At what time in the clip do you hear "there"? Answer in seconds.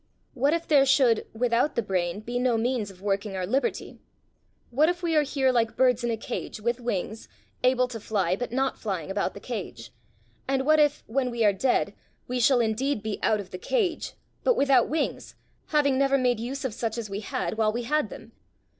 0.67-0.83